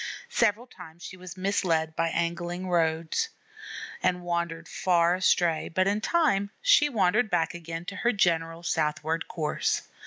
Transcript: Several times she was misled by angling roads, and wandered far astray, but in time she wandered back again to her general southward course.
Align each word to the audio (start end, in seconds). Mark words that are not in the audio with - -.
Several 0.31 0.65
times 0.65 1.03
she 1.03 1.15
was 1.15 1.37
misled 1.37 1.95
by 1.95 2.09
angling 2.09 2.67
roads, 2.67 3.29
and 4.01 4.23
wandered 4.23 4.67
far 4.67 5.13
astray, 5.13 5.69
but 5.69 5.85
in 5.85 6.01
time 6.01 6.49
she 6.59 6.89
wandered 6.89 7.29
back 7.29 7.53
again 7.53 7.85
to 7.85 7.97
her 7.97 8.11
general 8.11 8.63
southward 8.63 9.27
course. 9.27 9.83